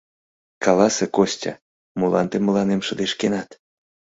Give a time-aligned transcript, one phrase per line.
[0.63, 1.53] —Каласе, Костя,
[1.99, 3.49] молан тый мыланем шыдешкенат?